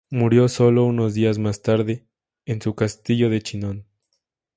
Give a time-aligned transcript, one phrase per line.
[0.09, 2.07] Murió solo unos días más tarde,
[2.45, 3.85] en su Castillo de Chinon.